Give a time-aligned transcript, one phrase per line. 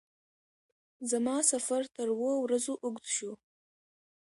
[1.11, 3.31] زما سفر تر اوو ورځو اوږد شو.